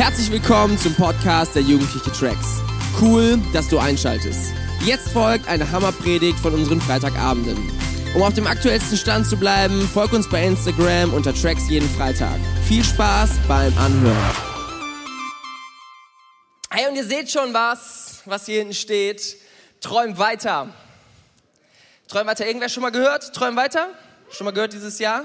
[0.00, 2.62] Herzlich willkommen zum Podcast der Jugendliche Tracks.
[3.02, 4.54] Cool, dass du einschaltest.
[4.82, 7.70] Jetzt folgt eine Hammerpredigt von unseren Freitagabenden.
[8.14, 12.40] Um auf dem aktuellsten Stand zu bleiben, folg uns bei Instagram unter Tracks jeden Freitag.
[12.66, 14.16] Viel Spaß beim Anhören.
[16.70, 19.36] Hey, und ihr seht schon was, was hier hinten steht.
[19.82, 20.72] Träum weiter.
[22.08, 22.46] Träum weiter.
[22.46, 23.34] Irgendwer schon mal gehört?
[23.34, 23.88] Träum weiter?
[24.30, 25.24] Schon mal gehört dieses Jahr?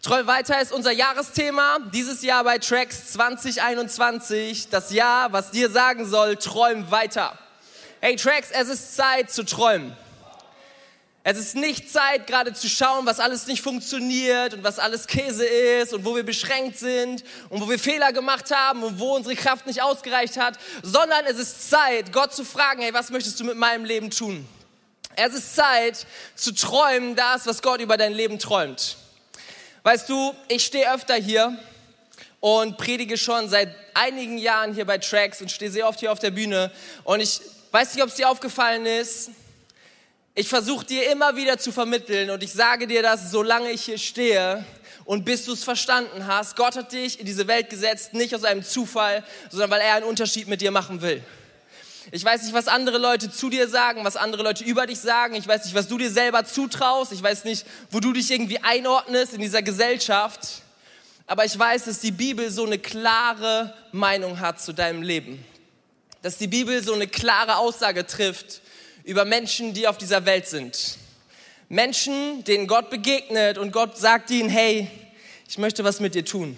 [0.00, 1.78] Träum weiter ist unser Jahresthema.
[1.92, 4.68] Dieses Jahr bei Tracks 2021.
[4.68, 7.36] Das Jahr, was dir sagen soll, träum weiter.
[8.00, 9.96] Hey Tracks, es ist Zeit zu träumen.
[11.24, 15.44] Es ist nicht Zeit, gerade zu schauen, was alles nicht funktioniert und was alles Käse
[15.44, 19.34] ist und wo wir beschränkt sind und wo wir Fehler gemacht haben und wo unsere
[19.34, 23.44] Kraft nicht ausgereicht hat, sondern es ist Zeit, Gott zu fragen, hey, was möchtest du
[23.44, 24.46] mit meinem Leben tun?
[25.16, 28.96] Es ist Zeit zu träumen, das, was Gott über dein Leben träumt.
[29.88, 31.56] Weißt du, ich stehe öfter hier
[32.40, 36.18] und predige schon seit einigen Jahren hier bei Tracks und stehe sehr oft hier auf
[36.18, 36.70] der Bühne
[37.04, 37.40] und ich
[37.70, 39.30] weiß nicht, ob es dir aufgefallen ist,
[40.34, 43.96] ich versuche dir immer wieder zu vermitteln und ich sage dir das, solange ich hier
[43.96, 44.62] stehe
[45.06, 46.54] und bis du es verstanden hast.
[46.54, 50.04] Gott hat dich in diese Welt gesetzt, nicht aus einem Zufall, sondern weil er einen
[50.04, 51.24] Unterschied mit dir machen will.
[52.10, 55.34] Ich weiß nicht, was andere Leute zu dir sagen, was andere Leute über dich sagen.
[55.34, 57.12] Ich weiß nicht, was du dir selber zutraust.
[57.12, 60.62] Ich weiß nicht, wo du dich irgendwie einordnest in dieser Gesellschaft.
[61.26, 65.44] Aber ich weiß, dass die Bibel so eine klare Meinung hat zu deinem Leben.
[66.22, 68.62] Dass die Bibel so eine klare Aussage trifft
[69.04, 70.96] über Menschen, die auf dieser Welt sind.
[71.68, 74.90] Menschen, denen Gott begegnet und Gott sagt ihnen, hey,
[75.46, 76.56] ich möchte was mit dir tun.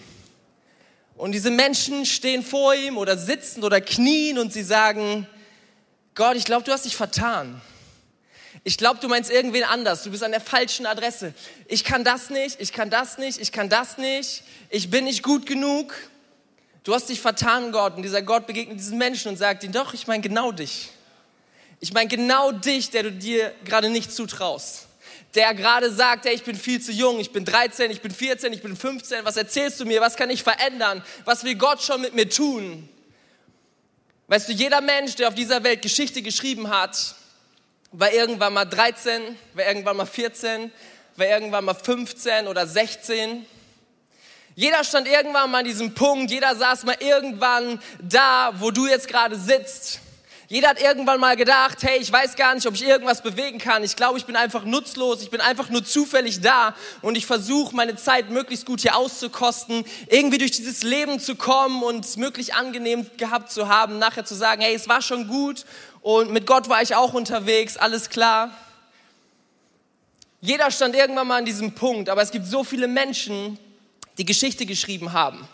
[1.17, 5.27] Und diese Menschen stehen vor ihm oder sitzen oder knien und sie sagen,
[6.15, 7.61] Gott, ich glaube, du hast dich vertan.
[8.65, 10.03] Ich glaube, du meinst irgendwen anders.
[10.03, 11.33] Du bist an der falschen Adresse.
[11.67, 14.43] Ich kann das nicht, ich kann das nicht, ich kann das nicht.
[14.69, 15.95] Ich bin nicht gut genug.
[16.83, 17.97] Du hast dich vertan, Gott.
[17.97, 20.91] Und dieser Gott begegnet diesen Menschen und sagt ihnen, doch, ich meine genau dich.
[21.79, 24.89] Ich meine genau dich, der du dir gerade nicht zutraust.
[25.35, 28.53] Der gerade sagt, hey, ich bin viel zu jung, ich bin 13, ich bin 14,
[28.53, 32.01] ich bin 15, was erzählst du mir, was kann ich verändern, was will Gott schon
[32.01, 32.89] mit mir tun?
[34.31, 37.17] Weißt du, jeder Mensch, der auf dieser Welt Geschichte geschrieben hat,
[37.91, 40.71] war irgendwann mal 13, war irgendwann mal 14,
[41.17, 43.45] war irgendwann mal 15 oder 16.
[44.55, 49.09] Jeder stand irgendwann mal an diesem Punkt, jeder saß mal irgendwann da, wo du jetzt
[49.09, 49.99] gerade sitzt.
[50.53, 53.85] Jeder hat irgendwann mal gedacht, hey, ich weiß gar nicht, ob ich irgendwas bewegen kann.
[53.85, 55.23] Ich glaube, ich bin einfach nutzlos.
[55.23, 59.85] Ich bin einfach nur zufällig da und ich versuche, meine Zeit möglichst gut hier auszukosten,
[60.09, 64.35] irgendwie durch dieses Leben zu kommen und es möglich angenehm gehabt zu haben, nachher zu
[64.35, 65.65] sagen, hey, es war schon gut
[66.01, 68.51] und mit Gott war ich auch unterwegs, alles klar.
[70.41, 73.57] Jeder stand irgendwann mal an diesem Punkt, aber es gibt so viele Menschen,
[74.19, 75.47] die Geschichte geschrieben haben.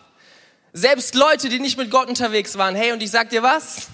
[0.72, 2.74] Selbst Leute, die nicht mit Gott unterwegs waren.
[2.74, 3.88] Hey, und ich sag dir was?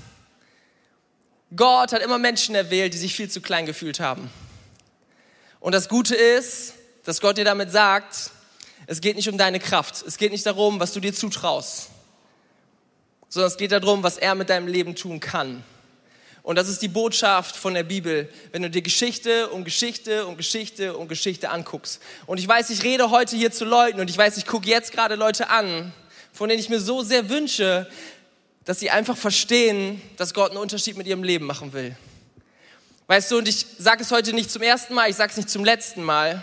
[1.54, 4.30] Gott hat immer Menschen erwählt, die sich viel zu klein gefühlt haben.
[5.60, 6.74] Und das Gute ist,
[7.04, 8.30] dass Gott dir damit sagt,
[8.86, 11.88] es geht nicht um deine Kraft, es geht nicht darum, was du dir zutraust,
[13.28, 15.62] sondern es geht darum, was er mit deinem Leben tun kann.
[16.42, 20.36] Und das ist die Botschaft von der Bibel, wenn du dir Geschichte um Geschichte um
[20.36, 22.00] Geschichte um Geschichte anguckst.
[22.26, 24.91] Und ich weiß, ich rede heute hier zu Leuten und ich weiß, ich gucke jetzt
[24.91, 25.92] gerade Leute an,
[26.32, 27.88] von denen ich mir so sehr wünsche,
[28.64, 31.96] dass sie einfach verstehen, dass Gott einen Unterschied mit ihrem Leben machen will.
[33.08, 35.50] Weißt du, und ich sage es heute nicht zum ersten Mal, ich sage es nicht
[35.50, 36.42] zum letzten Mal.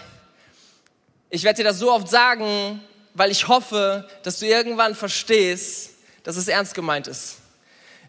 [1.30, 2.82] Ich werde dir das so oft sagen,
[3.14, 5.92] weil ich hoffe, dass du irgendwann verstehst,
[6.24, 7.38] dass es ernst gemeint ist.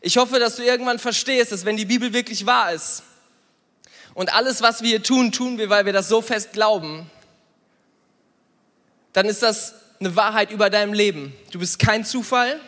[0.01, 3.03] Ich hoffe, dass du irgendwann verstehst, dass wenn die Bibel wirklich wahr ist
[4.15, 7.11] und alles, was wir hier tun, tun wir, weil wir das so fest glauben,
[9.13, 11.35] dann ist das eine Wahrheit über deinem Leben.
[11.51, 12.61] Du bist kein Zufall,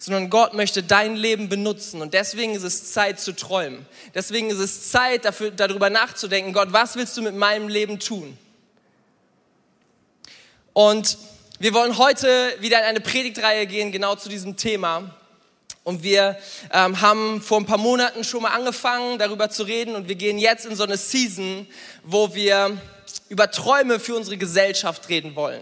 [0.00, 2.00] sondern Gott möchte dein Leben benutzen.
[2.00, 3.86] Und deswegen ist es Zeit zu träumen.
[4.14, 8.36] Deswegen ist es Zeit dafür, darüber nachzudenken, Gott, was willst du mit meinem Leben tun?
[10.72, 11.18] Und
[11.58, 15.14] wir wollen heute wieder in eine Predigtreihe gehen, genau zu diesem Thema.
[15.84, 16.38] Und wir
[16.72, 19.94] ähm, haben vor ein paar Monaten schon mal angefangen, darüber zu reden.
[19.94, 21.66] Und wir gehen jetzt in so eine Season,
[22.04, 22.80] wo wir
[23.28, 25.60] über Träume für unsere Gesellschaft reden wollen.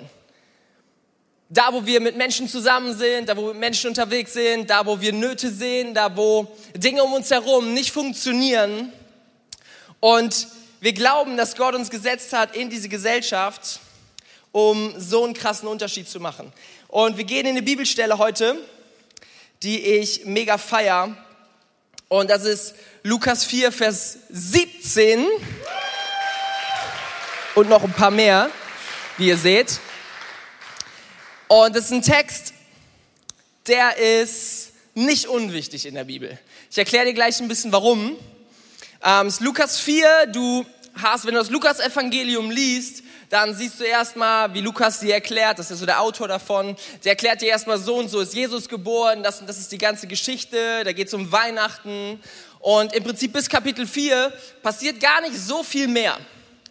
[1.50, 4.84] Da, wo wir mit Menschen zusammen sind, da, wo wir mit Menschen unterwegs sind, da,
[4.84, 6.46] wo wir Nöte sehen, da, wo
[6.76, 8.92] Dinge um uns herum nicht funktionieren.
[9.98, 10.48] Und
[10.80, 13.80] wir glauben, dass Gott uns gesetzt hat in diese Gesellschaft,
[14.52, 16.52] um so einen krassen Unterschied zu machen.
[16.86, 18.56] Und wir gehen in eine Bibelstelle heute,
[19.62, 21.16] die ich mega feier.
[22.08, 25.26] Und das ist Lukas 4, Vers 17.
[27.54, 28.50] Und noch ein paar mehr,
[29.16, 29.80] wie ihr seht.
[31.48, 32.52] Und es ist ein Text,
[33.66, 36.38] der ist nicht unwichtig in der Bibel.
[36.70, 38.18] Ich erkläre dir gleich ein bisschen warum.
[39.02, 43.84] Ähm, es ist Lukas 4, du hast, wenn du das Lukas-Evangelium liest, dann siehst du
[43.84, 47.78] erstmal, wie Lukas dir erklärt, das ist so der Autor davon, der erklärt dir erstmal
[47.78, 51.08] so und so ist Jesus geboren, das und das ist die ganze Geschichte, da geht
[51.08, 52.20] es um Weihnachten
[52.60, 56.18] und im Prinzip bis Kapitel 4 passiert gar nicht so viel mehr.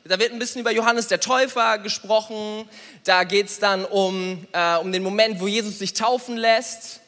[0.07, 2.67] Da wird ein bisschen über Johannes der Täufer gesprochen,
[3.03, 7.01] da geht es dann um, äh, um den Moment, wo Jesus sich taufen lässt.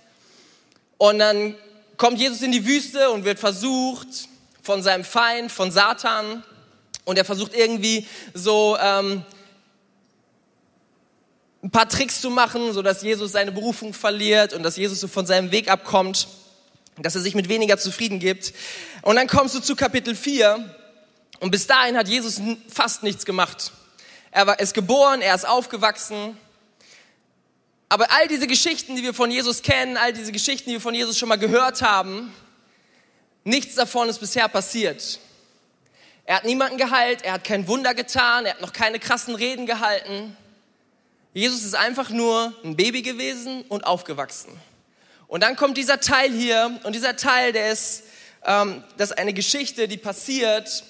[0.97, 1.55] Und dann
[1.97, 4.07] kommt Jesus in die Wüste und wird versucht
[4.61, 6.43] von seinem Feind, von Satan.
[7.05, 8.77] Und er versucht irgendwie so...
[8.81, 9.23] Ähm,
[11.61, 15.09] ein paar Tricks zu machen, so dass Jesus seine Berufung verliert und dass Jesus so
[15.09, 16.29] von seinem Weg abkommt,
[16.97, 18.53] dass er sich mit weniger zufrieden gibt.
[19.01, 20.78] Und dann kommst du zu Kapitel 4
[21.39, 23.71] und bis dahin hat Jesus fast nichts gemacht.
[24.31, 26.37] Er war, ist geboren, er ist aufgewachsen.
[27.87, 30.93] Aber all diese Geschichten, die wir von Jesus kennen, all diese Geschichten, die wir von
[30.93, 32.31] Jesus schon mal gehört haben,
[33.43, 35.19] nichts davon ist bisher passiert.
[36.25, 39.65] Er hat niemanden geheilt, er hat kein Wunder getan, er hat noch keine krassen Reden
[39.65, 40.37] gehalten.
[41.33, 44.51] Jesus ist einfach nur ein Baby gewesen und aufgewachsen.
[45.27, 48.03] Und dann kommt dieser Teil hier und dieser Teil, der ist,
[48.45, 50.83] ähm, das ist eine Geschichte, die passiert,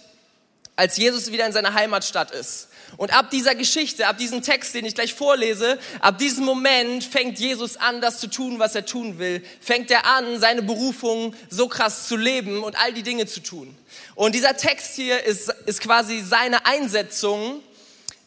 [0.79, 2.69] als Jesus wieder in seiner Heimatstadt ist.
[2.95, 7.37] Und ab dieser Geschichte, ab diesem Text, den ich gleich vorlese, ab diesem Moment fängt
[7.37, 9.43] Jesus an, das zu tun, was er tun will.
[9.59, 13.75] Fängt er an, seine Berufung so krass zu leben und all die Dinge zu tun.
[14.15, 17.61] Und dieser Text hier ist, ist quasi seine Einsetzung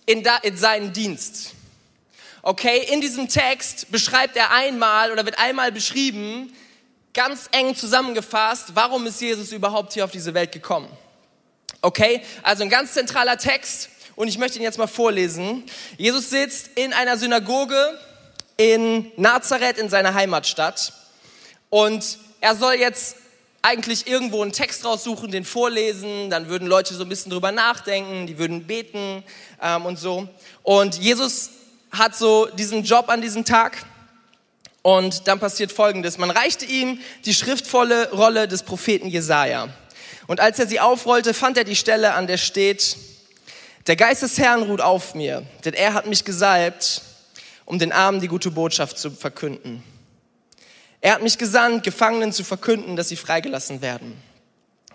[0.05, 1.53] in, da, in seinen Dienst.
[2.43, 6.55] Okay, in diesem Text beschreibt er einmal oder wird einmal beschrieben,
[7.15, 10.89] ganz eng zusammengefasst, warum ist Jesus überhaupt hier auf diese Welt gekommen.
[11.85, 15.65] Okay, also ein ganz zentraler Text und ich möchte ihn jetzt mal vorlesen.
[15.99, 17.99] Jesus sitzt in einer Synagoge
[18.57, 20.93] in Nazareth in seiner Heimatstadt
[21.71, 23.17] und er soll jetzt
[23.63, 28.29] eigentlich irgendwo einen Text raussuchen, den vorlesen, dann würden Leute so ein bisschen drüber nachdenken,
[28.29, 29.25] die würden beten
[29.61, 30.29] ähm, und so.
[30.63, 31.51] Und Jesus
[31.91, 33.77] hat so diesen Job an diesem Tag.
[34.83, 36.19] Und dann passiert Folgendes.
[36.19, 39.69] Man reichte ihm die schriftvolle Rolle des Propheten Jesaja.
[40.27, 42.97] Und als er sie aufrollte, fand er die Stelle, an der steht,
[43.87, 47.03] der Geist des Herrn ruht auf mir, denn er hat mich gesalbt,
[47.65, 49.83] um den Armen die gute Botschaft zu verkünden.
[51.01, 54.17] Er hat mich gesandt, Gefangenen zu verkünden, dass sie freigelassen werden.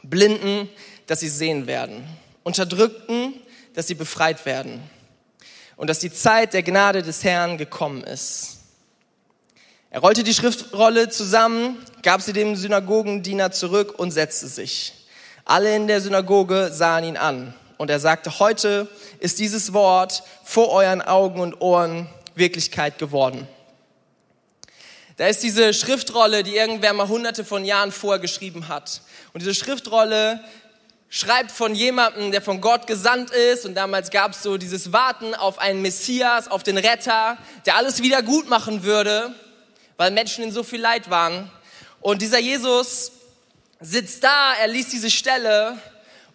[0.04, 0.70] Blinden,
[1.06, 2.08] dass sie sehen werden.
[2.44, 3.34] Unterdrückten,
[3.74, 4.82] dass sie befreit werden
[5.76, 8.58] und dass die Zeit der Gnade des Herrn gekommen ist.
[9.90, 14.94] Er rollte die Schriftrolle zusammen, gab sie dem Synagogendiener zurück und setzte sich.
[15.50, 18.90] Alle in der Synagoge sahen ihn an und er sagte, heute
[19.20, 23.48] ist dieses Wort vor euren Augen und Ohren Wirklichkeit geworden.
[25.16, 29.00] Da ist diese Schriftrolle, die irgendwer mal hunderte von Jahren vorher geschrieben hat.
[29.32, 30.44] Und diese Schriftrolle
[31.08, 33.66] schreibt von jemandem, der von Gott gesandt ist.
[33.66, 38.02] Und damals gab es so dieses Warten auf einen Messias, auf den Retter, der alles
[38.02, 39.34] wieder gut machen würde,
[39.96, 41.50] weil Menschen in so viel Leid waren.
[42.02, 43.14] Und dieser Jesus
[43.80, 45.78] sitzt da, er liest diese Stelle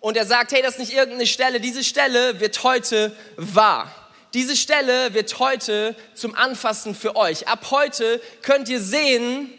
[0.00, 3.94] und er sagt, hey, das ist nicht irgendeine Stelle, diese Stelle wird heute wahr.
[4.34, 7.48] Diese Stelle wird heute zum Anfassen für euch.
[7.48, 9.52] Ab heute könnt ihr sehen,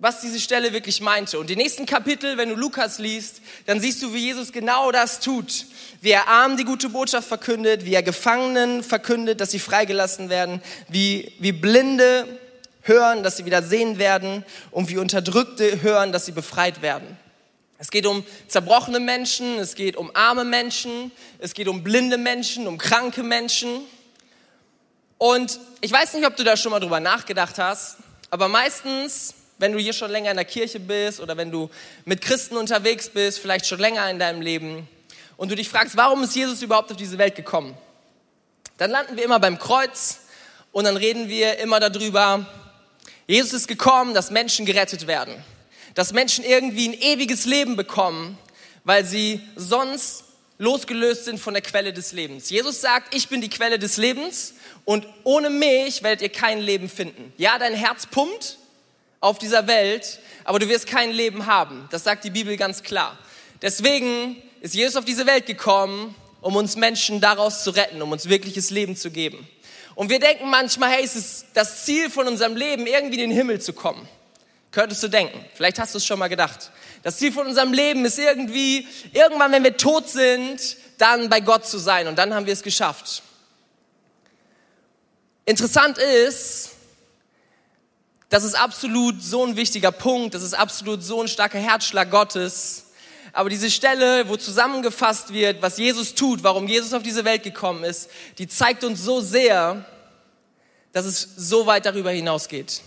[0.00, 1.38] was diese Stelle wirklich meinte.
[1.38, 5.20] Und die nächsten Kapitel, wenn du Lukas liest, dann siehst du, wie Jesus genau das
[5.20, 5.66] tut.
[6.00, 10.62] Wie er Armen die gute Botschaft verkündet, wie er Gefangenen verkündet, dass sie freigelassen werden,
[10.88, 12.26] wie, wie Blinde
[12.88, 17.16] hören, dass sie wieder sehen werden und wie Unterdrückte hören, dass sie befreit werden.
[17.78, 22.66] Es geht um zerbrochene Menschen, es geht um arme Menschen, es geht um blinde Menschen,
[22.66, 23.82] um kranke Menschen.
[25.18, 27.98] Und ich weiß nicht, ob du da schon mal drüber nachgedacht hast,
[28.30, 31.68] aber meistens wenn du hier schon länger in der Kirche bist oder wenn du
[32.04, 34.88] mit Christen unterwegs bist, vielleicht schon länger in deinem Leben
[35.36, 37.76] und du dich fragst, warum ist Jesus überhaupt auf diese Welt gekommen?
[38.76, 40.20] Dann landen wir immer beim Kreuz
[40.70, 42.46] und dann reden wir immer darüber,
[43.28, 45.34] Jesus ist gekommen, dass Menschen gerettet werden,
[45.94, 48.38] dass Menschen irgendwie ein ewiges Leben bekommen,
[48.84, 50.24] weil sie sonst
[50.56, 52.50] losgelöst sind von der Quelle des Lebens.
[52.50, 54.54] Jesus sagt, ich bin die Quelle des Lebens
[54.86, 57.32] und ohne mich werdet ihr kein Leben finden.
[57.36, 58.58] Ja, dein Herz pumpt,
[59.20, 61.88] auf dieser Welt, aber du wirst kein Leben haben.
[61.90, 63.18] Das sagt die Bibel ganz klar.
[63.62, 68.28] Deswegen ist Jesus auf diese Welt gekommen, um uns Menschen daraus zu retten, um uns
[68.28, 69.46] wirkliches Leben zu geben.
[69.98, 73.36] Und wir denken manchmal, hey, es ist das Ziel von unserem Leben, irgendwie in den
[73.36, 74.08] Himmel zu kommen.
[74.70, 75.44] Könntest du denken.
[75.54, 76.70] Vielleicht hast du es schon mal gedacht.
[77.02, 81.66] Das Ziel von unserem Leben ist irgendwie, irgendwann, wenn wir tot sind, dann bei Gott
[81.66, 82.06] zu sein.
[82.06, 83.24] Und dann haben wir es geschafft.
[85.46, 86.76] Interessant ist,
[88.28, 92.87] Das ist absolut so ein wichtiger Punkt, das ist absolut so ein starker Herzschlag Gottes.
[93.32, 97.84] Aber diese Stelle, wo zusammengefasst wird, was Jesus tut, warum Jesus auf diese Welt gekommen
[97.84, 99.84] ist, die zeigt uns so sehr,
[100.92, 102.82] dass es so weit darüber hinausgeht.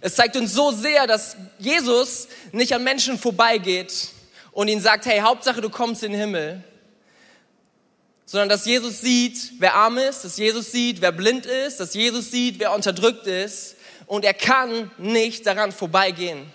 [0.00, 4.08] Es zeigt uns so sehr, dass Jesus nicht an Menschen vorbeigeht
[4.52, 6.64] und ihnen sagt, hey, Hauptsache du kommst in den Himmel,
[8.24, 12.30] sondern dass Jesus sieht, wer arm ist, dass Jesus sieht, wer blind ist, dass Jesus
[12.30, 13.76] sieht, wer unterdrückt ist
[14.06, 16.52] und er kann nicht daran vorbeigehen.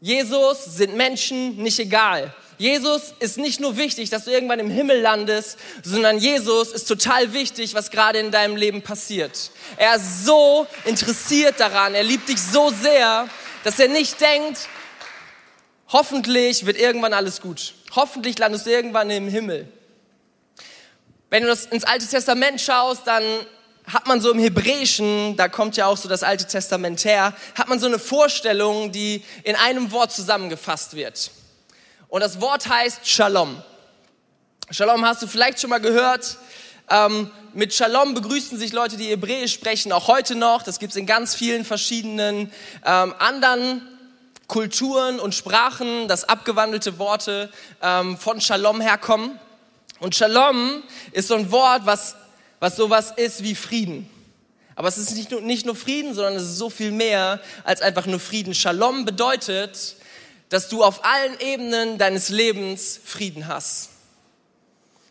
[0.00, 2.34] Jesus sind Menschen nicht egal.
[2.56, 7.32] Jesus ist nicht nur wichtig, dass du irgendwann im Himmel landest, sondern Jesus ist total
[7.32, 9.50] wichtig, was gerade in deinem Leben passiert.
[9.76, 13.28] Er ist so interessiert daran, er liebt dich so sehr,
[13.64, 14.68] dass er nicht denkt,
[15.88, 17.74] hoffentlich wird irgendwann alles gut.
[17.94, 19.68] Hoffentlich landest du irgendwann im Himmel.
[21.30, 23.22] Wenn du das ins Alte Testament schaust, dann
[23.92, 27.68] hat man so im Hebräischen, da kommt ja auch so das Alte Testament her, hat
[27.68, 31.30] man so eine Vorstellung, die in einem Wort zusammengefasst wird.
[32.08, 33.62] Und das Wort heißt Shalom.
[34.70, 36.38] Shalom hast du vielleicht schon mal gehört.
[36.88, 40.62] Ähm, mit Shalom begrüßen sich Leute, die Hebräisch sprechen, auch heute noch.
[40.62, 42.52] Das gibt es in ganz vielen verschiedenen
[42.84, 43.82] ähm, anderen
[44.46, 47.50] Kulturen und Sprachen, dass abgewandelte Worte
[47.82, 49.38] ähm, von Shalom herkommen.
[50.00, 50.82] Und Shalom
[51.12, 52.16] ist so ein Wort, was,
[52.60, 54.08] was sowas ist wie Frieden.
[54.76, 57.82] Aber es ist nicht nur, nicht nur Frieden, sondern es ist so viel mehr als
[57.82, 58.54] einfach nur Frieden.
[58.54, 59.96] Shalom bedeutet,
[60.50, 63.90] dass du auf allen Ebenen deines Lebens Frieden hast.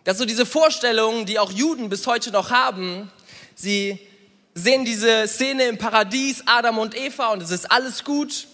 [0.06, 3.12] Dass du diese Vorstellungen, die auch Juden bis heute noch haben,
[3.56, 4.00] sie
[4.54, 8.48] sehen diese Szene im Paradies, Adam und Eva und es ist alles gut.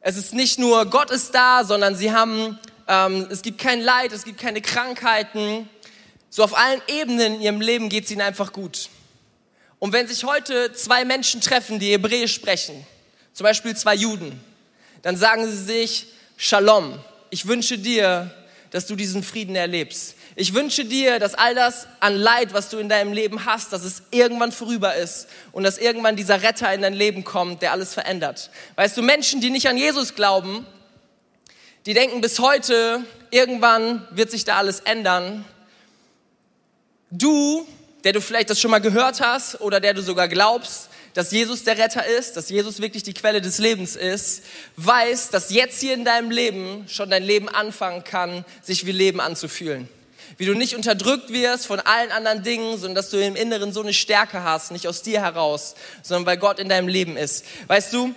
[0.00, 2.58] Es ist nicht nur Gott ist da, sondern sie haben,
[2.88, 5.68] ähm, es gibt kein Leid, es gibt keine Krankheiten.
[6.36, 8.88] So auf allen Ebenen in ihrem Leben geht es ihnen einfach gut.
[9.78, 12.84] Und wenn sich heute zwei Menschen treffen, die Hebräisch sprechen,
[13.32, 14.40] zum Beispiel zwei Juden,
[15.02, 16.98] dann sagen sie sich, Shalom,
[17.30, 18.34] ich wünsche dir,
[18.72, 20.16] dass du diesen Frieden erlebst.
[20.34, 23.84] Ich wünsche dir, dass all das an Leid, was du in deinem Leben hast, dass
[23.84, 27.94] es irgendwann vorüber ist und dass irgendwann dieser Retter in dein Leben kommt, der alles
[27.94, 28.50] verändert.
[28.74, 30.66] Weißt du, Menschen, die nicht an Jesus glauben,
[31.86, 35.44] die denken bis heute, irgendwann wird sich da alles ändern.
[37.16, 37.64] Du,
[38.02, 41.62] der du vielleicht das schon mal gehört hast oder der du sogar glaubst, dass Jesus
[41.62, 44.42] der Retter ist, dass Jesus wirklich die Quelle des Lebens ist,
[44.76, 49.20] weiß, dass jetzt hier in deinem Leben schon dein Leben anfangen kann, sich wie Leben
[49.20, 49.88] anzufühlen.
[50.38, 53.80] Wie du nicht unterdrückt wirst von allen anderen Dingen, sondern dass du im Inneren so
[53.80, 57.44] eine Stärke hast, nicht aus dir heraus, sondern weil Gott in deinem Leben ist.
[57.68, 58.12] Weißt du,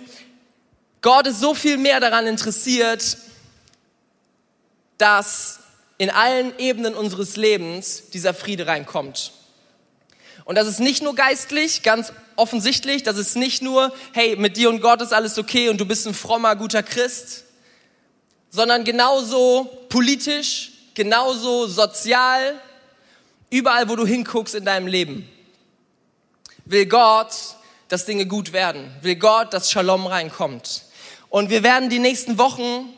[1.02, 3.16] Gott ist so viel mehr daran interessiert,
[4.96, 5.60] dass
[5.98, 9.32] in allen Ebenen unseres Lebens dieser Friede reinkommt.
[10.44, 14.70] Und das ist nicht nur geistlich, ganz offensichtlich, das ist nicht nur, hey, mit dir
[14.70, 17.44] und Gott ist alles okay und du bist ein frommer, guter Christ,
[18.48, 22.54] sondern genauso politisch, genauso sozial,
[23.50, 25.28] überall, wo du hinguckst in deinem Leben.
[26.64, 27.34] Will Gott,
[27.88, 28.90] dass Dinge gut werden.
[29.02, 30.84] Will Gott, dass Shalom reinkommt.
[31.30, 32.92] Und wir werden die nächsten Wochen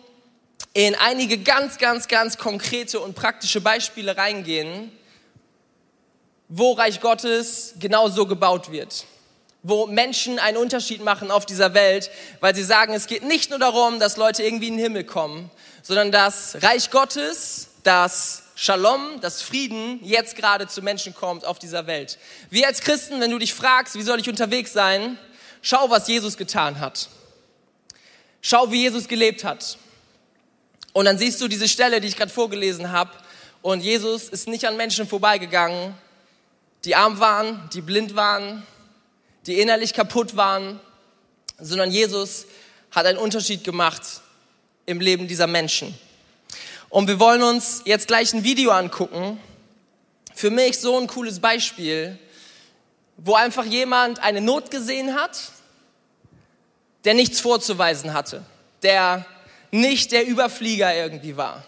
[0.73, 4.93] in einige ganz, ganz, ganz konkrete und praktische Beispiele reingehen,
[6.49, 9.07] wo Reich Gottes genau so gebaut wird.
[9.63, 12.11] Wo Menschen einen Unterschied machen auf dieser Welt,
[12.41, 15.51] weil sie sagen, es geht nicht nur darum, dass Leute irgendwie in den Himmel kommen,
[15.83, 21.87] sondern dass Reich Gottes, das Shalom, das Frieden jetzt gerade zu Menschen kommt auf dieser
[21.87, 22.19] Welt.
[22.51, 25.19] Wir als Christen, wenn du dich fragst, wie soll ich unterwegs sein,
[25.63, 27.09] schau, was Jesus getan hat.
[28.43, 29.79] Schau, wie Jesus gelebt hat.
[30.93, 33.11] Und dann siehst du diese Stelle, die ich gerade vorgelesen habe.
[33.63, 35.95] Und Jesus ist nicht an Menschen vorbeigegangen,
[36.85, 38.67] die arm waren, die blind waren,
[39.47, 40.81] die innerlich kaputt waren,
[41.59, 42.47] sondern Jesus
[42.91, 44.03] hat einen Unterschied gemacht
[44.87, 45.97] im Leben dieser Menschen.
[46.89, 49.39] Und wir wollen uns jetzt gleich ein Video angucken.
[50.35, 52.19] Für mich so ein cooles Beispiel,
[53.17, 55.39] wo einfach jemand eine Not gesehen hat,
[57.05, 58.43] der nichts vorzuweisen hatte,
[58.83, 59.25] der
[59.71, 61.65] nicht der Überflieger irgendwie war,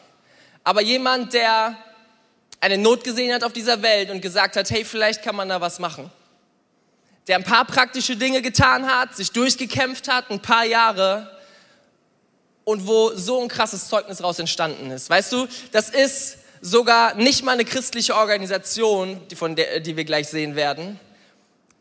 [0.64, 1.76] aber jemand, der
[2.60, 5.60] eine Not gesehen hat auf dieser Welt und gesagt hat, hey, vielleicht kann man da
[5.60, 6.10] was machen.
[7.26, 11.38] Der ein paar praktische Dinge getan hat, sich durchgekämpft hat, ein paar Jahre
[12.64, 15.10] und wo so ein krasses Zeugnis raus entstanden ist.
[15.10, 20.04] Weißt du, das ist sogar nicht mal eine christliche Organisation, die, von der, die wir
[20.04, 21.00] gleich sehen werden.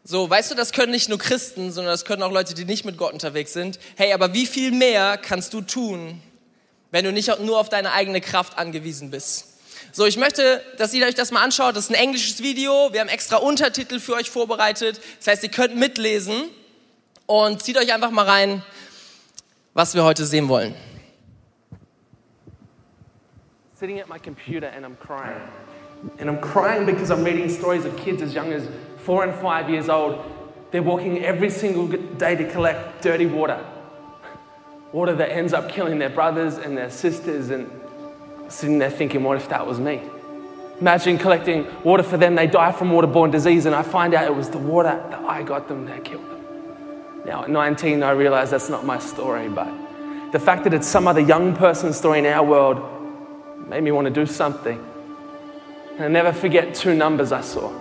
[0.03, 2.85] So, weißt du, das können nicht nur Christen, sondern das können auch Leute, die nicht
[2.85, 3.79] mit Gott unterwegs sind.
[3.95, 6.21] Hey, aber wie viel mehr kannst du tun,
[6.89, 9.47] wenn du nicht nur auf deine eigene Kraft angewiesen bist?
[9.91, 11.75] So, ich möchte, dass ihr euch das mal anschaut.
[11.75, 12.89] Das ist ein englisches Video.
[12.93, 14.99] Wir haben extra Untertitel für euch vorbereitet.
[15.19, 16.49] Das heißt, ihr könnt mitlesen.
[17.31, 18.61] und zieht euch einfach mal rein,
[19.73, 20.75] was wir heute sehen wollen.
[23.73, 25.41] sitting at my computer and I'm crying.
[26.19, 28.67] And I'm crying because I'm reading stories of kids as young as
[29.03, 30.23] four and five years old.
[30.71, 33.63] They're walking every single day to collect dirty water.
[34.93, 37.49] Water that ends up killing their brothers and their sisters.
[37.49, 37.69] And
[38.47, 40.01] sitting there thinking, what if that was me?
[40.79, 44.35] Imagine collecting water for them, they die from waterborne disease, and I find out it
[44.35, 47.23] was the water that I got them that killed them.
[47.25, 49.71] Now, at 19, I realize that's not my story, but
[50.31, 52.81] the fact that it's some other young person's story in our world
[53.67, 54.83] made me want to do something.
[55.91, 57.71] And I never forget two numbers I saw.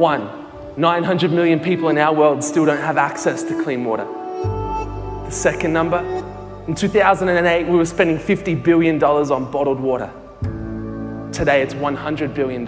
[0.00, 0.30] One,
[0.78, 4.06] 900 million people in our world still don't have access to clean water.
[5.26, 5.98] The second number,
[6.66, 10.10] in 2008, we were spending $50 billion on bottled water.
[11.32, 12.64] Today, it's $100 billion.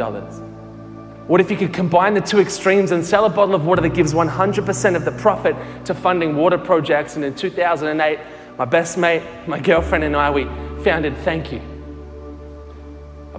[1.26, 3.94] What if you could combine the two extremes and sell a bottle of water that
[3.94, 7.16] gives 100% of the profit to funding water projects?
[7.16, 8.18] And in 2008,
[8.58, 10.44] my best mate, my girlfriend, and I, we
[10.84, 11.71] founded Thank You.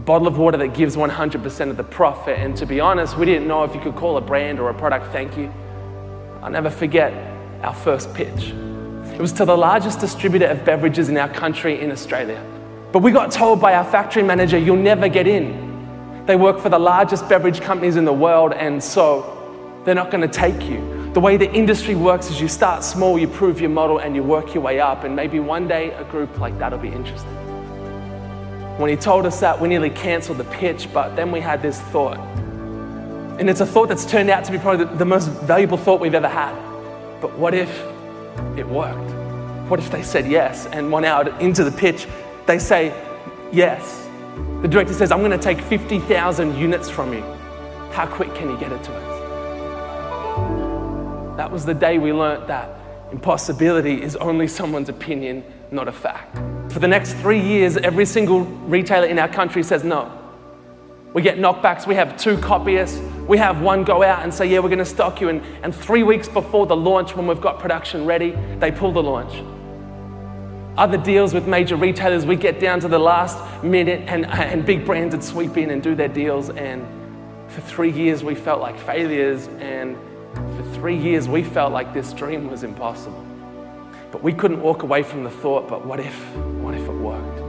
[0.06, 2.38] Bottle of water that gives 100% of the profit.
[2.38, 4.74] And to be honest, we didn't know if you could call a brand or a
[4.74, 5.52] product Thank You.
[6.42, 7.14] I'll never forget
[7.64, 8.50] our first pitch.
[9.14, 12.44] It was to the largest distributor of beverages in our country in Australia.
[12.92, 16.26] But we got told by our factory manager, you'll never get in.
[16.26, 20.22] They work for the largest beverage companies in the world, and so they're not going
[20.22, 21.12] to take you.
[21.14, 24.24] The way the industry works is you start small, you prove your model, and you
[24.24, 27.43] work your way up, and maybe one day a group like that'll be interested.
[28.78, 31.80] When he told us that, we nearly canceled the pitch, but then we had this
[31.80, 32.18] thought.
[33.40, 36.16] And it's a thought that's turned out to be probably the, most valuable thought we've
[36.16, 36.56] ever had.
[37.22, 37.70] But what if
[38.58, 39.12] it worked?
[39.70, 40.66] What if they said yes?
[40.68, 42.08] And one hour into the pitch,
[42.48, 42.94] they say
[43.52, 44.08] yes.
[44.62, 47.22] The director says, I'm going to take 50,000 units from you.
[47.92, 49.14] How quick can you get it to us?
[51.38, 52.70] That was the day we learnt that
[53.12, 56.38] impossibility is only someone's opinion, not a fact.
[56.72, 60.12] For the next three years, every single retailer in our country says no.
[61.14, 61.86] We get knockbacks.
[61.86, 63.00] We have two copyists.
[63.28, 65.30] We have one go out and say, Yeah, we're going to stock you.
[65.30, 69.04] And, and three weeks before the launch, when we've got production ready, they pull the
[69.04, 69.34] launch.
[70.76, 74.86] Other deals with major retailers, we get down to the last minute and, and big
[74.86, 76.50] brands would sweep in and do their deals.
[76.50, 76.84] And
[77.48, 79.48] for three years, we felt like failures.
[79.60, 79.96] And
[80.34, 83.24] for three years, we felt like this dream was impossible.
[84.14, 86.16] But we couldn't walk away from the thought, but what if,
[86.62, 87.40] what if it worked?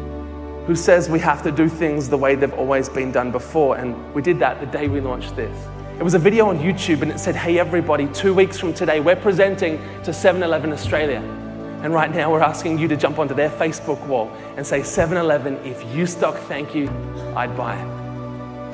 [0.67, 3.77] Who says we have to do things the way they've always been done before?
[3.77, 5.55] And we did that the day we launched this.
[5.99, 9.01] It was a video on YouTube and it said, Hey everybody, two weeks from today,
[9.01, 11.21] we're presenting to 7 Eleven Australia.
[11.83, 15.19] And right now, we're asking you to jump onto their Facebook wall and say, 7
[15.19, 16.89] Eleven, if you stock thank you,
[17.37, 18.04] I'd buy it.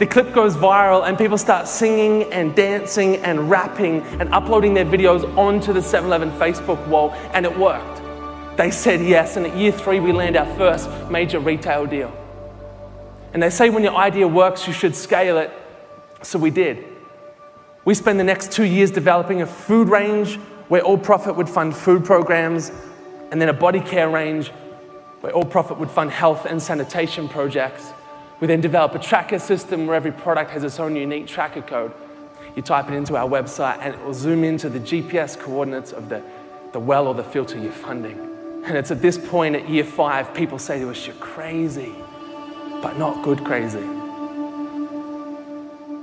[0.00, 4.86] The clip goes viral, and people start singing and dancing and rapping and uploading their
[4.86, 8.00] videos onto the 7 Eleven Facebook wall, and it worked.
[8.56, 12.10] They said yes, and at year three, we land our first major retail deal.
[13.34, 15.50] And they say when your idea works, you should scale it.
[16.22, 16.82] So we did.
[17.84, 20.36] We spent the next two years developing a food range
[20.68, 22.72] where all profit would fund food programs
[23.30, 24.48] and then a body care range
[25.20, 27.92] where all profit would fund health and sanitation projects.
[28.40, 31.92] We then develop a tracker system where every product has its own unique tracker code.
[32.56, 36.08] You type it into our website and it will zoom into the GPS coordinates of
[36.08, 36.22] the,
[36.72, 38.18] the well or the filter you're funding.
[38.64, 41.94] And it's at this point at year five, people say to us, You're crazy,
[42.82, 43.86] but not good crazy.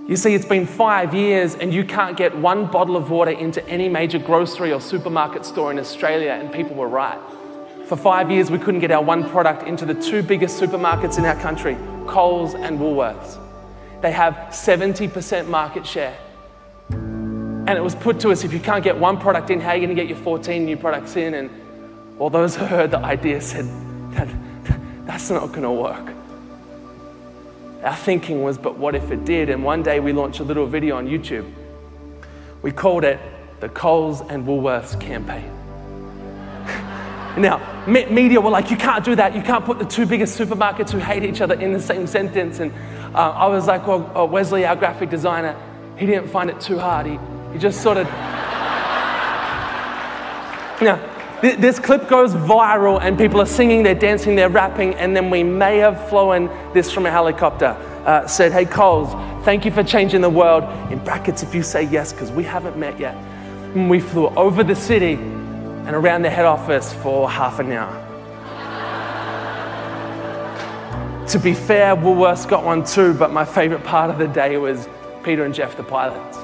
[0.08, 3.68] You see, it's been five years and you can't get one bottle of water into
[3.68, 7.20] any major grocery or supermarket store in Australia, and people were right.
[7.88, 11.26] For five years, we couldn't get our one product into the two biggest supermarkets in
[11.26, 13.38] our country, Coles and Woolworths.
[14.02, 16.18] They have 70% market share.
[16.90, 19.76] And it was put to us if you can't get one product in, how are
[19.76, 21.34] you going to get your 14 new products in?
[21.34, 21.50] And
[22.20, 23.66] all those who heard the idea said,
[24.12, 24.28] that,
[25.06, 26.14] that's not going to work.
[27.84, 29.50] Our thinking was, but what if it did?
[29.50, 31.52] And one day we launched a little video on YouTube.
[32.62, 33.20] We called it
[33.60, 35.57] the Coles and Woolworths campaign.
[37.38, 39.36] Now, media were like, you can't do that.
[39.36, 42.60] You can't put the two biggest supermarkets who hate each other in the same sentence.
[42.60, 42.74] And
[43.14, 45.56] uh, I was like, well, uh, Wesley, our graphic designer,
[45.98, 47.06] he didn't find it too hard.
[47.06, 47.20] He,
[47.54, 48.06] he just sort of.
[50.82, 51.00] now,
[51.42, 55.30] th- this clip goes viral and people are singing, they're dancing, they're rapping, and then
[55.30, 57.78] we may have flown this from a helicopter.
[58.06, 59.12] Uh, said, hey, Coles,
[59.44, 60.64] thank you for changing the world.
[60.92, 63.16] In brackets, if you say yes, because we haven't met yet.
[63.76, 65.20] And we flew over the city
[65.88, 68.04] and around the head office for half an hour.
[71.28, 74.90] to be fair, Woolworths got one too, but my favorite part of the day was
[75.24, 76.38] Peter and Jeff, the pilots,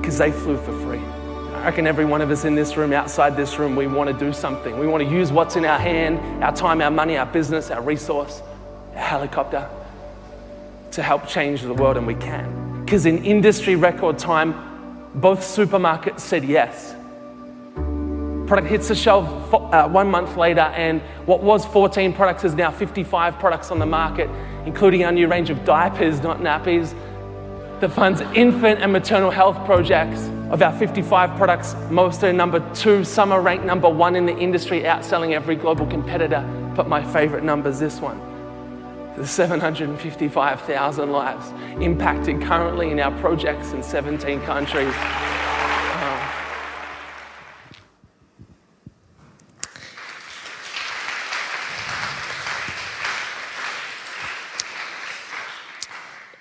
[0.00, 0.98] because they flew for free.
[1.54, 4.18] I reckon every one of us in this room, outside this room, we want to
[4.18, 4.76] do something.
[4.78, 7.80] We want to use what's in our hand, our time, our money, our business, our
[7.80, 8.42] resource,
[8.94, 9.68] our helicopter
[10.90, 12.84] to help change the world, and we can.
[12.84, 16.94] Because in industry record time, both supermarkets said yes.
[18.46, 22.70] Product hits the shelf uh, one month later, and what was 14 products is now
[22.70, 24.28] 55 products on the market,
[24.66, 26.94] including our new range of diapers, not nappies,
[27.80, 30.28] that funds infant and maternal health projects.
[30.50, 33.02] Of our 55 products, most are number two.
[33.02, 36.42] Some are ranked number one in the industry, outselling every global competitor.
[36.76, 38.20] But my favorite number is this one
[39.16, 44.92] the 755,000 lives impacted currently in our projects in 17 countries.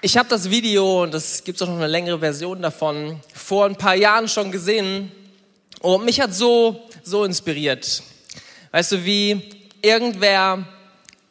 [0.05, 3.77] Ich habe das Video, und das gibt auch noch eine längere Version davon, vor ein
[3.77, 5.09] paar Jahren schon gesehen.
[5.79, 8.03] Und mich hat so, so inspiriert.
[8.71, 9.49] Weißt du, wie
[9.81, 10.67] irgendwer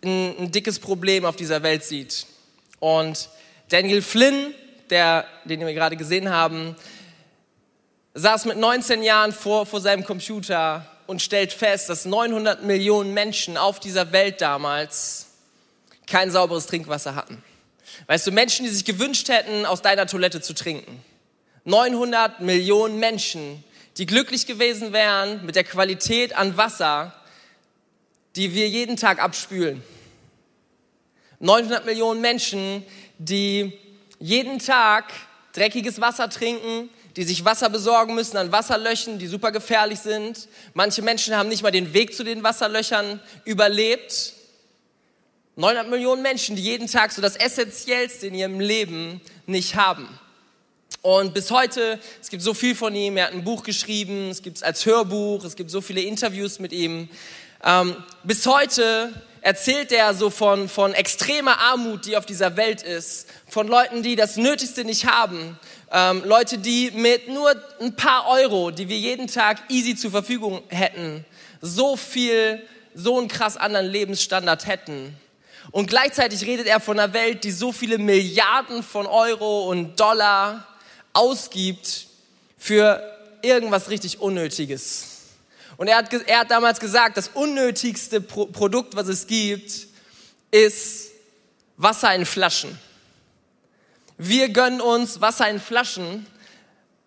[0.03, 2.25] ein, ein dickes Problem auf dieser Welt sieht.
[2.81, 3.29] Und
[3.69, 4.55] Daniel Flynn,
[4.89, 6.75] der, den wir gerade gesehen haben,
[8.15, 13.59] saß mit 19 Jahren vor, vor seinem Computer und stellt fest, dass 900 Millionen Menschen
[13.59, 15.27] auf dieser Welt damals
[16.07, 17.45] kein sauberes Trinkwasser hatten.
[18.07, 21.03] Weißt du, Menschen, die sich gewünscht hätten, aus deiner Toilette zu trinken.
[21.65, 23.63] 900 Millionen Menschen,
[23.97, 27.15] die glücklich gewesen wären mit der Qualität an Wasser,
[28.37, 29.83] die wir jeden Tag abspülen.
[31.41, 32.85] 900 Millionen Menschen,
[33.19, 33.79] die
[34.19, 35.13] jeden Tag
[35.53, 40.49] dreckiges Wasser trinken, die sich Wasser besorgen müssen an Wasserlöchern, die super gefährlich sind.
[40.73, 44.33] Manche Menschen haben nicht mal den Weg zu den Wasserlöchern überlebt.
[45.57, 50.09] 900 Millionen Menschen, die jeden Tag so das Essentiellste in ihrem Leben nicht haben.
[51.03, 54.43] Und bis heute, es gibt so viel von ihm, er hat ein Buch geschrieben, es
[54.43, 57.09] gibt es als Hörbuch, es gibt so viele Interviews mit ihm.
[57.65, 59.12] Ähm, bis heute
[59.43, 64.17] erzählt er so von, von extremer Armut, die auf dieser Welt ist, von Leuten, die
[64.17, 65.59] das Nötigste nicht haben,
[65.91, 70.62] ähm, Leute, die mit nur ein paar Euro, die wir jeden Tag easy zur Verfügung
[70.69, 71.27] hätten,
[71.61, 72.62] so viel,
[72.95, 75.15] so einen krass anderen Lebensstandard hätten.
[75.73, 80.69] Und gleichzeitig redet er von einer Welt, die so viele Milliarden von Euro und Dollar
[81.15, 82.07] ausgibt
[82.59, 83.03] für
[83.41, 85.09] irgendwas richtig Unnötiges.
[85.79, 89.89] Und er hat, er hat damals gesagt, das unnötigste Pro Produkt, was es gibt,
[90.51, 91.11] ist
[91.79, 92.79] Wasser in Flaschen.
[94.19, 96.27] Wir gönnen uns Wasser in Flaschen,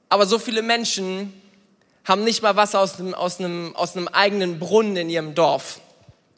[0.09, 1.39] aber so viele Menschen
[2.03, 5.79] haben nicht mal Wasser aus einem, aus aus einem eigenen Brunnen in ihrem Dorf.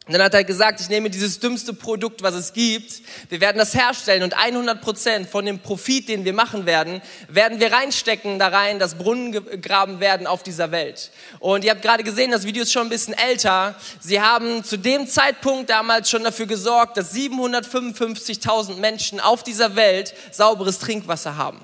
[0.08, 3.02] Und dann hat er gesagt, ich nehme dieses dümmste Produkt, was es gibt.
[3.28, 7.60] Wir werden das herstellen und 100 Prozent von dem Profit, den wir machen werden, werden
[7.60, 11.12] wir reinstecken da rein, dass Brunnen gegraben werden auf dieser Welt.
[11.40, 13.76] Und ihr habt gerade gesehen, das Video ist schon ein bisschen älter.
[14.00, 20.14] Sie haben zu dem Zeitpunkt damals schon dafür gesorgt, dass 755.000 Menschen auf dieser Welt
[20.32, 21.60] sauberes Trinkwasser haben.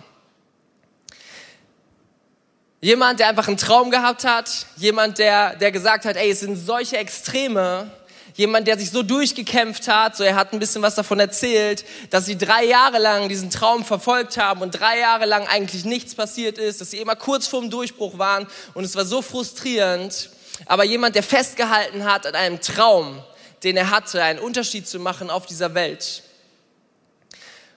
[2.82, 6.58] Jemand, der einfach einen Traum gehabt hat, jemand, der, der gesagt hat, ey, es sind
[6.58, 7.90] solche Extreme,
[8.36, 12.26] jemand, der sich so durchgekämpft hat, so er hat ein bisschen was davon erzählt, dass
[12.26, 16.58] sie drei Jahre lang diesen Traum verfolgt haben und drei Jahre lang eigentlich nichts passiert
[16.58, 20.30] ist, dass sie immer kurz vorm Durchbruch waren und es war so frustrierend.
[20.66, 23.22] Aber jemand, der festgehalten hat an einem Traum,
[23.64, 26.24] den er hatte, einen Unterschied zu machen auf dieser Welt.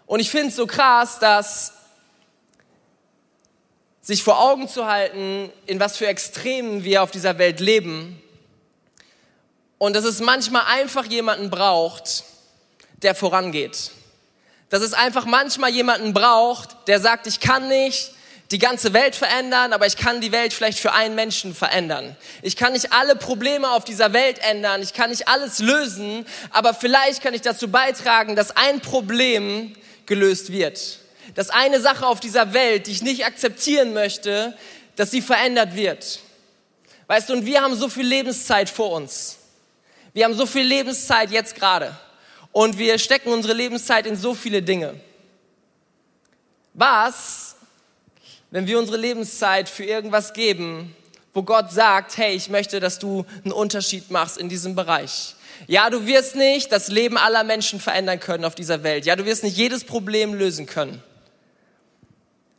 [0.06, 1.72] Und ich finde es so krass, dass
[4.00, 8.22] sich vor Augen zu halten, in was für Extremen wir auf dieser Welt leben,
[9.78, 12.24] und dass es manchmal einfach jemanden braucht,
[13.02, 13.90] der vorangeht.
[14.70, 18.12] Dass es einfach manchmal jemanden braucht, der sagt, ich kann nicht
[18.50, 22.16] die ganze Welt verändern, aber ich kann die Welt vielleicht für einen Menschen verändern.
[22.42, 26.72] Ich kann nicht alle Probleme auf dieser Welt ändern, ich kann nicht alles lösen, aber
[26.72, 29.74] vielleicht kann ich dazu beitragen, dass ein Problem
[30.06, 31.00] gelöst wird.
[31.34, 34.56] Dass eine Sache auf dieser Welt, die ich nicht akzeptieren möchte,
[34.94, 36.20] dass sie verändert wird.
[37.08, 39.35] Weißt du, und wir haben so viel Lebenszeit vor uns.
[40.16, 41.94] Wir haben so viel Lebenszeit jetzt gerade
[42.50, 44.94] und wir stecken unsere Lebenszeit in so viele Dinge.
[46.72, 47.56] Was,
[48.50, 50.96] wenn wir unsere Lebenszeit für irgendwas geben,
[51.34, 55.34] wo Gott sagt, hey, ich möchte, dass du einen Unterschied machst in diesem Bereich.
[55.66, 59.04] Ja, du wirst nicht das Leben aller Menschen verändern können auf dieser Welt.
[59.04, 61.02] Ja, du wirst nicht jedes Problem lösen können.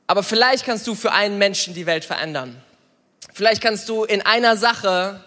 [0.06, 2.62] Aber vielleicht kannst du für einen Menschen die Welt verändern.
[3.34, 5.24] Vielleicht kannst du in einer Sache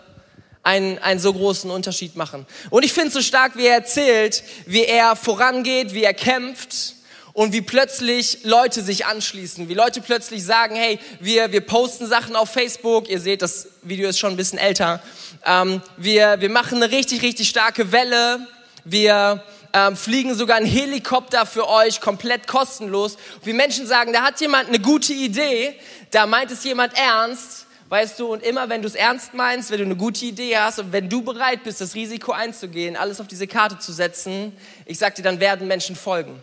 [0.62, 2.46] einen, einen so großen Unterschied machen.
[2.70, 6.94] Und ich finde so stark, wie er erzählt, wie er vorangeht, wie er kämpft
[7.32, 12.36] und wie plötzlich Leute sich anschließen, wie Leute plötzlich sagen, hey, wir, wir posten Sachen
[12.36, 15.02] auf Facebook, ihr seht, das Video ist schon ein bisschen älter,
[15.46, 18.46] ähm, wir, wir machen eine richtig, richtig starke Welle,
[18.84, 19.42] wir
[19.72, 23.16] ähm, fliegen sogar einen Helikopter für euch komplett kostenlos.
[23.44, 25.74] wie Menschen sagen, da hat jemand eine gute Idee,
[26.10, 29.78] da meint es jemand ernst, weißt du, und immer wenn du es ernst meinst, wenn
[29.78, 33.26] du eine gute Idee hast und wenn du bereit bist, das Risiko einzugehen, alles auf
[33.26, 36.42] diese Karte zu setzen, ich sag dir, dann werden Menschen folgen.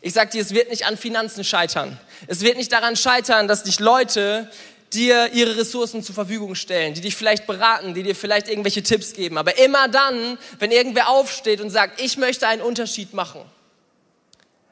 [0.00, 2.00] Ich sag dir, es wird nicht an Finanzen scheitern.
[2.26, 4.50] Es wird nicht daran scheitern, dass dich Leute
[4.94, 9.12] dir ihre Ressourcen zur Verfügung stellen, die dich vielleicht beraten, die dir vielleicht irgendwelche Tipps
[9.12, 9.36] geben.
[9.36, 13.42] Aber immer dann, wenn irgendwer aufsteht und sagt, ich möchte einen Unterschied machen,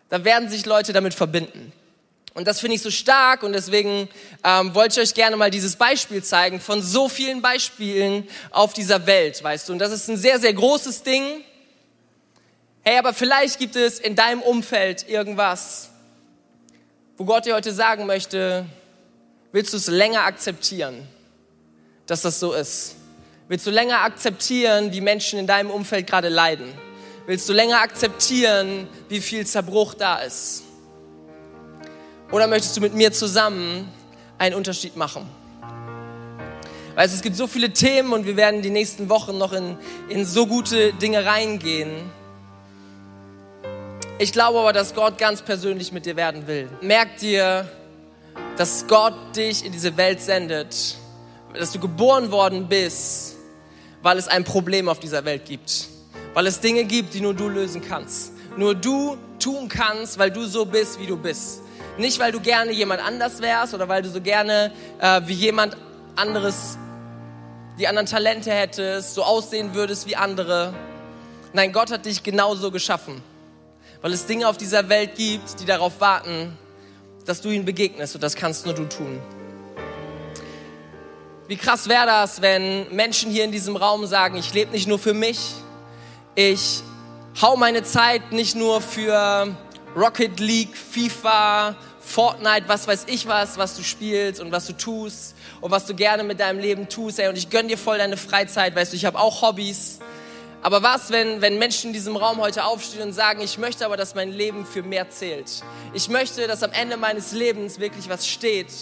[0.08, 1.70] da werden sich Leute damit verbinden.
[2.38, 4.08] Und das finde ich so stark und deswegen
[4.44, 9.08] ähm, wollte ich euch gerne mal dieses Beispiel zeigen von so vielen Beispielen auf dieser
[9.08, 9.72] Welt, weißt du.
[9.72, 11.42] Und das ist ein sehr, sehr großes Ding.
[12.82, 15.90] Hey, aber vielleicht gibt es in deinem Umfeld irgendwas,
[17.16, 18.66] wo Gott dir heute sagen möchte,
[19.50, 21.08] willst du es länger akzeptieren,
[22.06, 22.94] dass das so ist?
[23.48, 26.72] Willst du länger akzeptieren, wie Menschen in deinem Umfeld gerade leiden?
[27.26, 30.62] Willst du länger akzeptieren, wie viel Zerbruch da ist?
[32.30, 33.88] Oder möchtest du mit mir zusammen
[34.36, 35.26] einen Unterschied machen?
[36.94, 40.26] Weißt es gibt so viele Themen und wir werden die nächsten Wochen noch in, in
[40.26, 41.90] so gute Dinge reingehen.
[44.18, 46.68] Ich glaube aber, dass Gott ganz persönlich mit dir werden will.
[46.82, 47.70] Merk dir,
[48.56, 50.96] dass Gott dich in diese Welt sendet,
[51.54, 53.36] dass du geboren worden bist,
[54.02, 55.86] weil es ein Problem auf dieser Welt gibt.
[56.34, 58.32] Weil es Dinge gibt, die nur du lösen kannst.
[58.56, 61.62] Nur du tun kannst, weil du so bist, wie du bist.
[61.98, 65.76] Nicht, weil du gerne jemand anders wärst oder weil du so gerne äh, wie jemand
[66.16, 66.78] anderes
[67.78, 70.74] die anderen Talente hättest, so aussehen würdest wie andere.
[71.52, 73.22] Nein, Gott hat dich genauso geschaffen
[74.00, 76.56] weil es Dinge auf dieser Welt gibt, die darauf warten,
[77.24, 79.20] dass du ihnen begegnest und das kannst nur du tun.
[81.46, 84.98] Wie krass wäre das, wenn Menschen hier in diesem Raum sagen, ich lebe nicht nur
[84.98, 85.54] für mich,
[86.34, 86.82] ich
[87.40, 89.56] hau meine Zeit nicht nur für
[89.96, 91.74] Rocket League, FIFA,
[92.08, 95.94] Fortnite, was weiß ich was, was du spielst und was du tust und was du
[95.94, 98.96] gerne mit deinem Leben tust, ey, und ich gönn dir voll deine Freizeit, weißt du,
[98.96, 100.00] ich habe auch Hobbys
[100.60, 103.96] aber was, wenn, wenn Menschen in diesem Raum heute aufstehen und sagen, ich möchte aber,
[103.96, 105.62] dass mein Leben für mehr zählt.
[105.94, 108.72] Ich möchte, dass am Ende meines Lebens wirklich was steht,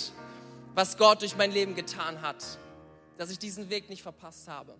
[0.74, 2.36] was Gott durch mein Leben getan hat.
[3.18, 4.74] Dass ich diesen Weg nicht verpasst habe.